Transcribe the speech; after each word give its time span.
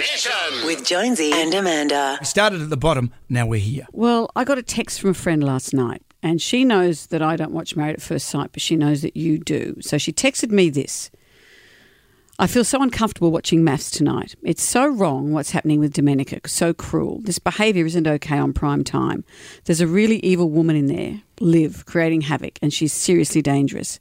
Mission. 0.00 0.64
With 0.64 0.82
Jonesy 0.82 1.30
and 1.30 1.52
Amanda. 1.52 2.16
We 2.20 2.24
started 2.24 2.62
at 2.62 2.70
the 2.70 2.76
bottom, 2.78 3.12
now 3.28 3.46
we're 3.46 3.60
here. 3.60 3.86
Well, 3.92 4.30
I 4.34 4.44
got 4.44 4.56
a 4.56 4.62
text 4.62 4.98
from 4.98 5.10
a 5.10 5.14
friend 5.14 5.44
last 5.44 5.74
night, 5.74 6.02
and 6.22 6.40
she 6.40 6.64
knows 6.64 7.08
that 7.08 7.20
I 7.20 7.36
don't 7.36 7.52
watch 7.52 7.76
Married 7.76 7.96
at 7.96 8.00
First 8.00 8.28
Sight, 8.28 8.50
but 8.52 8.62
she 8.62 8.76
knows 8.76 9.02
that 9.02 9.14
you 9.14 9.36
do. 9.36 9.76
So 9.82 9.98
she 9.98 10.10
texted 10.10 10.50
me 10.50 10.70
this. 10.70 11.10
I 12.38 12.46
feel 12.46 12.64
so 12.64 12.80
uncomfortable 12.80 13.30
watching 13.30 13.62
MAFS 13.62 13.90
tonight. 13.90 14.36
It's 14.42 14.62
so 14.62 14.86
wrong 14.86 15.32
what's 15.34 15.50
happening 15.50 15.80
with 15.80 15.92
Domenica, 15.92 16.48
so 16.48 16.72
cruel. 16.72 17.20
This 17.20 17.38
behaviour 17.38 17.84
isn't 17.84 18.06
okay 18.06 18.38
on 18.38 18.54
prime 18.54 18.82
time. 18.82 19.22
There's 19.66 19.82
a 19.82 19.86
really 19.86 20.20
evil 20.20 20.48
woman 20.48 20.76
in 20.76 20.86
there, 20.86 21.20
Liv, 21.40 21.84
creating 21.84 22.22
havoc, 22.22 22.58
and 22.62 22.72
she's 22.72 22.94
seriously 22.94 23.42
dangerous. 23.42 23.98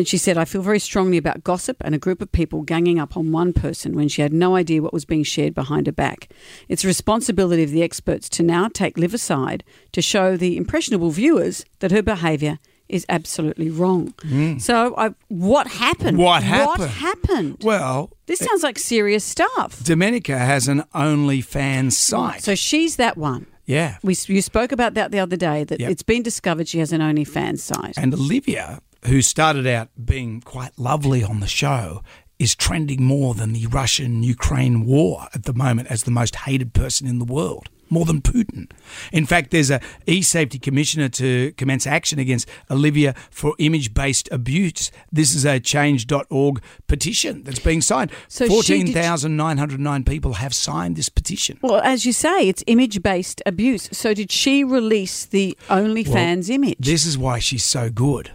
Then 0.00 0.06
she 0.06 0.16
said, 0.16 0.38
I 0.38 0.46
feel 0.46 0.62
very 0.62 0.78
strongly 0.78 1.18
about 1.18 1.44
gossip 1.44 1.76
and 1.82 1.94
a 1.94 1.98
group 1.98 2.22
of 2.22 2.32
people 2.32 2.62
ganging 2.62 2.98
up 2.98 3.18
on 3.18 3.32
one 3.32 3.52
person 3.52 3.94
when 3.94 4.08
she 4.08 4.22
had 4.22 4.32
no 4.32 4.56
idea 4.56 4.80
what 4.80 4.94
was 4.94 5.04
being 5.04 5.24
shared 5.24 5.52
behind 5.54 5.84
her 5.84 5.92
back. 5.92 6.30
It's 6.70 6.84
a 6.84 6.86
responsibility 6.86 7.62
of 7.64 7.70
the 7.70 7.82
experts 7.82 8.30
to 8.30 8.42
now 8.42 8.68
take 8.68 8.96
Liv 8.96 9.12
aside 9.12 9.62
to 9.92 10.00
show 10.00 10.38
the 10.38 10.56
impressionable 10.56 11.10
viewers 11.10 11.66
that 11.80 11.90
her 11.90 12.00
behaviour 12.00 12.58
is 12.88 13.04
absolutely 13.10 13.68
wrong. 13.68 14.14
So, 14.58 14.94
I, 14.96 15.10
what 15.28 15.66
happened? 15.66 16.16
Mm. 16.16 16.24
What 16.24 16.42
happened? 16.44 16.78
What 16.80 16.90
happened? 16.90 17.56
Well, 17.62 18.10
this 18.24 18.38
sounds 18.38 18.62
like 18.62 18.78
serious 18.78 19.22
stuff. 19.22 19.80
Domenica 19.82 20.38
has 20.38 20.66
an 20.66 20.84
OnlyFans 20.94 21.92
site. 21.92 22.42
So 22.42 22.54
she's 22.54 22.96
that 22.96 23.18
one. 23.18 23.46
yeah. 23.66 23.98
We, 24.02 24.16
you 24.28 24.40
spoke 24.40 24.72
about 24.72 24.94
that 24.94 25.10
the 25.12 25.18
other 25.18 25.36
day. 25.36 25.64
That 25.64 25.78
Yep. 25.78 25.90
it's 25.90 26.02
been 26.02 26.22
discovered 26.22 26.68
she 26.68 26.78
has 26.78 26.90
an 26.90 27.02
OnlyFans 27.02 27.58
site. 27.58 27.98
And 27.98 28.14
Olivia, 28.14 28.80
who 29.06 29.22
started 29.22 29.66
out 29.66 29.88
being 30.04 30.40
quite 30.40 30.78
lovely 30.78 31.22
on 31.22 31.40
the 31.40 31.46
show, 31.46 32.02
is 32.38 32.54
trending 32.54 33.04
more 33.04 33.34
than 33.34 33.52
the 33.52 33.66
Russian 33.66 34.22
Ukraine 34.22 34.86
war 34.86 35.26
at 35.34 35.44
the 35.44 35.52
moment 35.52 35.88
as 35.88 36.04
the 36.04 36.10
most 36.10 36.34
hated 36.36 36.72
person 36.72 37.06
in 37.06 37.18
the 37.18 37.24
world. 37.24 37.68
More 37.92 38.04
than 38.04 38.22
Putin. 38.22 38.70
In 39.12 39.26
fact, 39.26 39.50
there's 39.50 39.68
a 39.68 39.80
e-safety 40.06 40.60
commissioner 40.60 41.08
to 41.08 41.52
commence 41.56 41.88
action 41.88 42.20
against 42.20 42.48
Olivia 42.70 43.14
for 43.30 43.56
image-based 43.58 44.28
abuse. 44.30 44.92
This 45.10 45.34
is 45.34 45.44
a 45.44 45.58
change.org 45.58 46.62
petition 46.86 47.42
that's 47.42 47.58
being 47.58 47.80
signed. 47.80 48.12
So 48.28 48.46
14,909 48.46 50.04
people 50.04 50.34
have 50.34 50.54
signed 50.54 50.94
this 50.94 51.08
petition. 51.08 51.58
Well, 51.62 51.80
as 51.80 52.06
you 52.06 52.12
say, 52.12 52.48
it's 52.48 52.62
image 52.68 53.02
based 53.02 53.42
abuse. 53.44 53.88
So, 53.90 54.14
did 54.14 54.30
she 54.30 54.62
release 54.62 55.26
the 55.26 55.58
OnlyFans 55.68 56.48
image? 56.48 56.76
This 56.78 57.04
is 57.04 57.18
why 57.18 57.40
she's 57.40 57.64
so 57.64 57.90
good, 57.90 58.30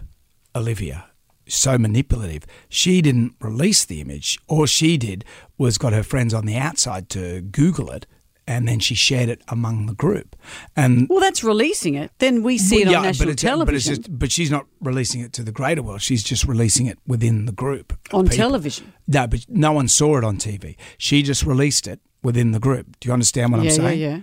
Olivia. 0.56 1.10
So 1.48 1.78
manipulative. 1.78 2.44
She 2.68 3.00
didn't 3.00 3.36
release 3.40 3.84
the 3.84 4.00
image. 4.00 4.38
All 4.48 4.66
she 4.66 4.96
did 4.96 5.24
was 5.58 5.78
got 5.78 5.92
her 5.92 6.02
friends 6.02 6.34
on 6.34 6.44
the 6.44 6.56
outside 6.56 7.08
to 7.10 7.40
Google 7.40 7.90
it, 7.92 8.06
and 8.48 8.66
then 8.66 8.80
she 8.80 8.94
shared 8.96 9.28
it 9.28 9.42
among 9.48 9.86
the 9.86 9.94
group. 9.94 10.34
And 10.74 11.08
well, 11.08 11.20
that's 11.20 11.44
releasing 11.44 11.94
it. 11.94 12.10
Then 12.18 12.42
we 12.42 12.58
see 12.58 12.82
it 12.82 12.88
Well, 12.88 12.96
on 12.96 13.02
national 13.04 13.30
but 13.30 13.38
television. 13.38 13.66
But, 13.66 13.74
it's 13.74 14.06
just, 14.08 14.18
but 14.18 14.32
she's 14.32 14.50
not 14.50 14.66
releasing 14.80 15.20
it 15.20 15.32
to 15.34 15.44
the 15.44 15.52
greater 15.52 15.82
world. 15.82 16.02
She's 16.02 16.24
just 16.24 16.44
releasing 16.44 16.86
it 16.86 16.98
within 17.06 17.46
the 17.46 17.52
group. 17.52 17.92
on 18.12 18.24
people. 18.24 18.36
television. 18.36 18.92
No, 19.06 19.28
but 19.28 19.46
no 19.48 19.70
one 19.72 19.86
saw 19.88 20.18
it 20.18 20.24
on 20.24 20.38
TV. 20.38 20.76
She 20.98 21.22
just 21.22 21.44
released 21.44 21.86
it 21.86 22.00
within 22.24 22.50
the 22.50 22.60
group. 22.60 22.98
Do 22.98 23.08
you 23.08 23.12
understand 23.12 23.52
what 23.52 23.62
yeah, 23.62 23.70
I'm 23.70 23.76
saying? 23.76 24.00
yeah, 24.00 24.08
saying? 24.08 24.16
yeah. 24.16 24.22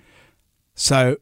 So 0.76 1.18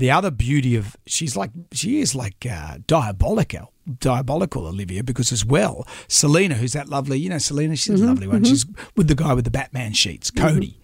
the 0.00 0.10
other 0.10 0.30
beauty 0.30 0.74
of 0.76 0.96
she's 1.06 1.36
like 1.36 1.50
she 1.72 2.00
is 2.00 2.14
like 2.14 2.44
uh, 2.50 2.78
diabolical, 2.86 3.72
diabolical 4.00 4.66
Olivia 4.66 5.04
because 5.04 5.30
as 5.32 5.44
well 5.44 5.86
Selena, 6.08 6.54
who's 6.56 6.72
that 6.72 6.88
lovely, 6.88 7.18
you 7.18 7.28
know 7.28 7.38
Selena, 7.38 7.76
she's 7.76 7.94
Mm-hmm, 7.94 8.04
a 8.04 8.06
lovely 8.06 8.26
one. 8.26 8.44
She's 8.44 8.66
with 8.96 9.08
the 9.08 9.14
guy 9.14 9.32
with 9.34 9.44
the 9.44 9.50
Batman 9.50 9.92
sheets, 9.92 10.30
Cody. 10.30 10.78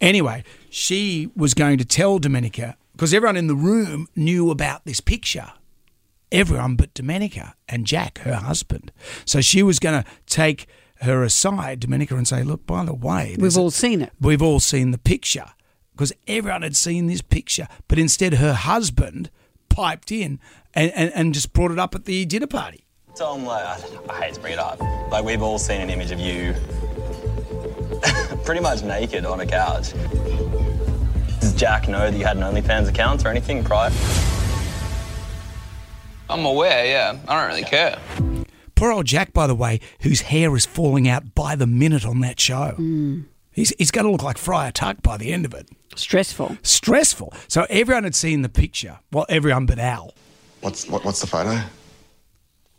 Anyway, 0.00 0.44
she 0.70 1.30
was 1.36 1.52
going 1.54 1.78
to 1.78 1.84
tell 1.84 2.18
Domenica 2.18 2.76
because 2.92 3.12
everyone 3.12 3.36
in 3.36 3.46
the 3.48 3.54
room 3.54 4.06
knew 4.16 4.50
about 4.50 4.84
this 4.84 5.00
picture. 5.00 5.52
Everyone 6.32 6.76
but 6.76 6.94
Domenica 6.94 7.54
and 7.68 7.86
Jack, 7.86 8.18
her 8.18 8.34
husband. 8.36 8.92
So 9.24 9.40
she 9.40 9.62
was 9.64 9.80
going 9.80 10.02
to 10.02 10.08
take 10.26 10.66
her 11.00 11.22
aside, 11.24 11.80
Domenica, 11.80 12.12
and 12.16 12.28
say, 12.28 12.42
"Look, 12.44 12.66
by 12.66 12.84
the 12.84 12.94
way, 12.94 13.36
We've 13.38 13.56
a- 13.56 13.60
all 13.60 13.70
seen 13.70 14.00
it. 14.02 14.12
we've 14.20 14.42
all 14.42 14.60
seen 14.60 14.90
the 14.92 14.98
picture 14.98 15.46
because 16.00 16.14
everyone 16.26 16.62
had 16.62 16.74
seen 16.74 17.08
this 17.08 17.20
picture, 17.20 17.68
but 17.86 17.98
instead 17.98 18.32
her 18.32 18.54
husband 18.54 19.28
piped 19.68 20.10
in 20.10 20.40
and, 20.72 20.90
and, 20.92 21.12
and 21.14 21.34
just 21.34 21.52
brought 21.52 21.70
it 21.70 21.78
up 21.78 21.94
at 21.94 22.06
the 22.06 22.24
dinner 22.24 22.46
party. 22.46 22.86
So 23.12 23.30
I'm 23.30 23.44
like, 23.44 23.62
I, 23.62 23.78
I 24.08 24.22
hate 24.22 24.32
to 24.32 24.40
bring 24.40 24.54
it 24.54 24.58
up. 24.58 24.80
Like, 25.10 25.26
we've 25.26 25.42
all 25.42 25.58
seen 25.58 25.82
an 25.82 25.90
image 25.90 26.10
of 26.10 26.18
you 26.18 26.54
pretty 28.46 28.62
much 28.62 28.82
naked 28.82 29.26
on 29.26 29.40
a 29.40 29.46
couch. 29.46 29.92
Does 31.40 31.52
Jack 31.52 31.86
know 31.86 32.10
that 32.10 32.16
you 32.16 32.24
had 32.24 32.38
an 32.38 32.44
OnlyFans 32.44 32.88
account 32.88 33.26
or 33.26 33.28
anything 33.28 33.62
prior? 33.62 33.90
I'm 36.30 36.46
aware, 36.46 36.86
yeah. 36.86 37.18
I 37.28 37.38
don't 37.38 37.48
really 37.48 37.68
care. 37.68 37.98
Poor 38.74 38.90
old 38.90 39.04
Jack, 39.04 39.34
by 39.34 39.46
the 39.46 39.54
way, 39.54 39.80
whose 40.00 40.22
hair 40.22 40.56
is 40.56 40.64
falling 40.64 41.06
out 41.06 41.34
by 41.34 41.56
the 41.56 41.66
minute 41.66 42.06
on 42.06 42.20
that 42.20 42.40
show. 42.40 42.72
Hmm. 42.76 43.20
He's, 43.52 43.72
he's 43.78 43.90
going 43.90 44.04
to 44.06 44.10
look 44.12 44.22
like 44.22 44.38
Friar 44.38 44.70
Tuck 44.72 45.02
by 45.02 45.16
the 45.16 45.32
end 45.32 45.44
of 45.44 45.54
it. 45.54 45.68
Stressful. 45.96 46.56
Stressful. 46.62 47.32
So 47.48 47.66
everyone 47.68 48.04
had 48.04 48.14
seen 48.14 48.42
the 48.42 48.48
picture. 48.48 49.00
Well, 49.12 49.26
everyone 49.28 49.66
but 49.66 49.78
Al. 49.78 50.14
What's 50.60 50.86
what, 50.88 51.04
what's 51.04 51.20
the 51.20 51.26
photo? 51.26 51.60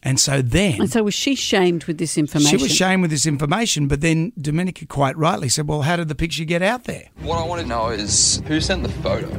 And 0.03 0.19
so 0.19 0.41
then 0.41 0.81
And 0.81 0.89
so, 0.91 1.03
was 1.03 1.13
she 1.13 1.35
shamed 1.35 1.83
with 1.85 1.97
this 1.99 2.17
information? 2.17 2.57
she 2.57 2.63
was 2.63 2.73
shamed 2.73 3.03
with 3.03 3.11
this 3.11 3.25
information, 3.27 3.87
but 3.87 4.01
then 4.01 4.31
Domenica 4.39 4.87
quite 4.87 5.15
rightly 5.17 5.47
said, 5.49 5.67
Well, 5.67 5.83
how 5.83 5.95
did 5.95 6.07
the 6.07 6.15
picture 6.15 6.43
get 6.43 6.61
out 6.63 6.85
there? 6.85 7.09
What 7.21 7.37
I 7.37 7.45
want 7.45 7.61
to 7.61 7.67
know 7.67 7.89
is 7.89 8.41
who 8.47 8.59
sent 8.61 8.81
the 8.83 8.89
photo? 8.89 9.29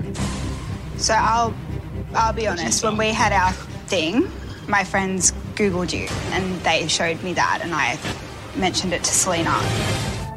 So 0.99 1.15
I'll 1.15 1.55
I'll 2.15 2.33
be 2.33 2.47
honest, 2.47 2.85
when 2.85 2.97
we 2.97 3.09
had 3.09 3.33
our 3.33 3.53
thing, 3.87 4.31
my 4.69 4.85
friends 4.85 5.33
Googled 5.55 5.93
you 5.93 6.07
and 6.33 6.61
they 6.61 6.87
showed 6.89 7.23
me 7.25 7.33
that 7.35 7.61
and 7.63 7.75
I 7.75 7.99
mentioned 8.57 8.93
it 8.93 9.03
to 9.03 9.13
Selena. 9.13 9.51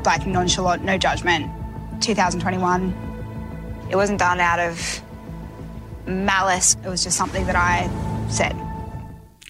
Like 0.06 0.28
nonchalant, 0.28 0.84
no 0.84 0.98
judgment. 0.98 1.50
2021. 2.02 3.88
It 3.90 3.96
wasn't 3.96 4.20
done 4.20 4.40
out 4.40 4.60
of 4.60 5.02
malice. 6.08 6.76
It 6.84 6.88
was 6.90 7.04
just 7.04 7.18
something 7.18 7.46
that 7.48 7.56
I 7.56 7.90
said. 8.30 8.56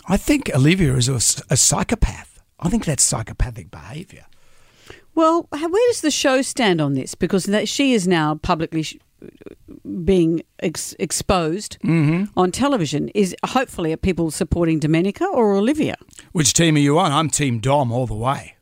I 0.08 0.18
think 0.18 0.50
Olivia 0.54 0.96
is 0.96 1.10
a, 1.10 1.16
a 1.54 1.58
psychopath. 1.58 2.42
I 2.60 2.70
think 2.70 2.86
that's 2.86 3.04
psychopathic 3.04 3.72
behaviour. 3.72 4.26
Well, 5.14 5.48
where 5.50 5.88
does 5.90 6.02
the 6.02 6.12
show 6.12 6.42
stand 6.42 6.82
on 6.82 6.94
this? 6.94 7.16
Because 7.16 7.46
that 7.46 7.68
she 7.68 7.94
is 7.94 8.08
now 8.08 8.36
publicly 8.36 8.84
sh- 8.84 8.98
being 10.04 10.42
ex- 10.60 10.96
exposed 11.00 11.78
Mm-hmm. 11.84 12.38
on 12.38 12.52
television. 12.52 13.10
Is 13.10 13.36
hopefully 13.46 13.94
are 13.94 13.98
people 13.98 14.30
supporting 14.32 14.80
Domenica 14.80 15.26
or 15.34 15.56
Olivia? 15.56 15.96
Which 16.34 16.54
team 16.54 16.76
are 16.76 16.80
you 16.80 17.00
on? 17.00 17.12
I'm 17.12 17.30
Team 17.30 17.60
Dom 17.60 17.92
all 17.92 18.08
the 18.08 18.14
way. 18.16 18.55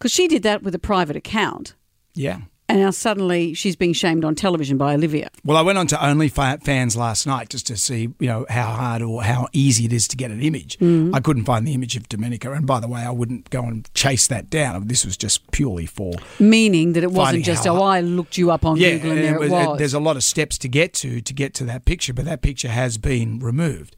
Because 0.00 0.12
she 0.12 0.28
did 0.28 0.42
that 0.44 0.62
with 0.62 0.74
a 0.74 0.78
private 0.78 1.14
account, 1.14 1.74
Yeah. 2.14 2.38
and 2.70 2.80
now 2.80 2.90
suddenly 2.90 3.52
she's 3.52 3.76
being 3.76 3.92
shamed 3.92 4.24
on 4.24 4.34
television 4.34 4.78
by 4.78 4.94
Olivia. 4.94 5.28
Well, 5.44 5.58
I 5.58 5.60
went 5.60 5.76
on 5.76 5.86
to 5.88 5.96
OnlyFans 5.96 6.96
last 6.96 7.26
night 7.26 7.50
just 7.50 7.66
to 7.66 7.76
see, 7.76 8.08
you 8.18 8.26
know, 8.26 8.46
how 8.48 8.70
hard 8.70 9.02
or 9.02 9.22
how 9.22 9.48
easy 9.52 9.84
it 9.84 9.92
is 9.92 10.08
to 10.08 10.16
get 10.16 10.30
an 10.30 10.40
image. 10.40 10.78
Mm-hmm. 10.78 11.14
I 11.14 11.20
couldn't 11.20 11.44
find 11.44 11.66
the 11.66 11.74
image 11.74 11.96
of 11.96 12.08
Domenica, 12.08 12.56
and 12.56 12.66
by 12.66 12.80
the 12.80 12.88
way, 12.88 13.02
I 13.02 13.10
wouldn't 13.10 13.50
go 13.50 13.62
and 13.64 13.92
chase 13.92 14.26
that 14.28 14.48
down. 14.48 14.86
This 14.86 15.04
was 15.04 15.18
just 15.18 15.50
purely 15.50 15.84
for 15.84 16.14
Meaning 16.38 16.94
that 16.94 17.04
it 17.04 17.12
wasn't 17.12 17.44
just, 17.44 17.66
oh, 17.66 17.82
I 17.82 18.00
looked 18.00 18.38
you 18.38 18.50
up 18.50 18.64
on 18.64 18.78
Google 18.78 19.10
and 19.10 19.20
there 19.20 19.42
it 19.42 19.50
was. 19.50 19.76
There's 19.76 19.92
a 19.92 20.00
lot 20.00 20.16
of 20.16 20.24
steps 20.24 20.56
to 20.58 20.68
get 20.68 20.94
to 20.94 21.20
to 21.20 21.34
get 21.34 21.52
to 21.56 21.64
that 21.64 21.84
picture, 21.84 22.14
but 22.14 22.24
that 22.24 22.40
picture 22.40 22.68
has 22.68 22.96
been 22.96 23.38
removed. 23.38 23.96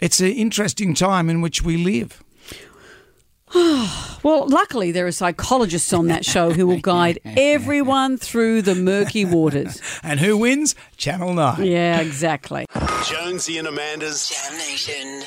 It's 0.00 0.20
an 0.20 0.32
interesting 0.32 0.92
time 0.92 1.30
in 1.30 1.40
which 1.40 1.62
we 1.62 1.78
live. 1.78 2.22
well, 4.22 4.46
luckily 4.48 4.92
there 4.92 5.06
are 5.06 5.12
psychologists 5.12 5.92
on 5.92 6.08
that 6.08 6.24
show 6.24 6.50
who 6.50 6.66
will 6.66 6.80
guide 6.80 7.18
everyone 7.24 8.16
through 8.18 8.62
the 8.62 8.74
murky 8.74 9.24
waters. 9.24 9.80
And 10.02 10.20
who 10.20 10.36
wins? 10.36 10.74
Channel 10.96 11.34
9. 11.34 11.64
Yeah, 11.64 12.00
exactly. 12.00 12.66
Jonesy 13.04 13.58
and 13.58 13.66
Amanda's 13.68 14.28
JAM 14.28 14.56
Nation. 14.58 15.24